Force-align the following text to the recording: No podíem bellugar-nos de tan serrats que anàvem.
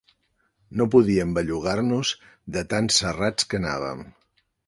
No 0.79 0.87
podíem 0.95 1.35
bellugar-nos 1.39 2.13
de 2.57 2.65
tan 2.73 2.91
serrats 2.97 3.49
que 3.51 3.61
anàvem. 3.63 4.05